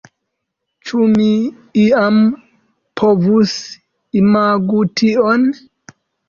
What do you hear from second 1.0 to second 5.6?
mi iam povus imagi tion?